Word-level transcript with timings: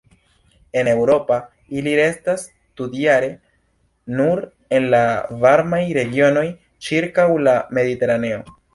En 0.79 0.87
Eŭropa 0.93 1.37
ili 1.81 1.93
restas 1.99 2.45
tutjare 2.81 3.29
nur 4.17 4.43
en 4.79 4.91
la 4.97 5.05
varmaj 5.47 5.85
regionoj 6.03 6.49
ĉirkaŭ 6.89 7.31
la 7.49 7.59
Mediteraneo. 7.81 8.47